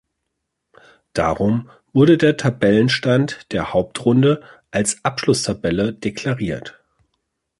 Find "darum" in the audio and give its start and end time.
1.13-1.69